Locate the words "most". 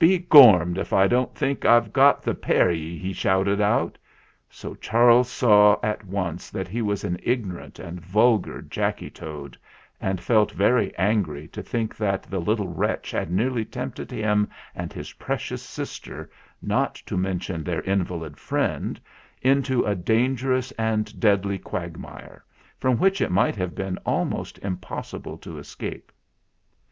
24.24-24.58